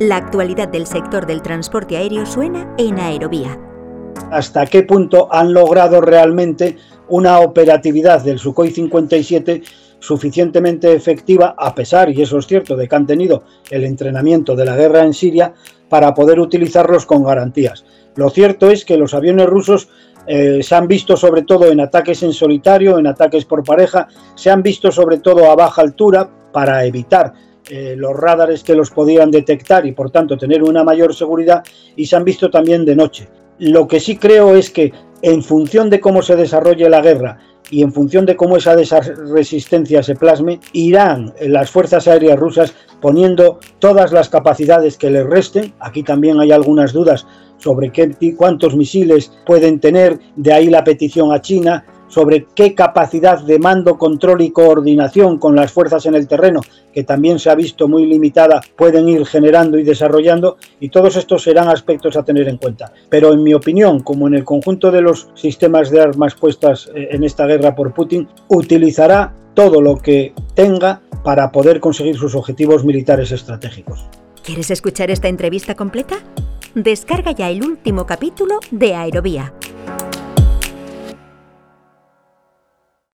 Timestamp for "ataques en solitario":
21.78-22.98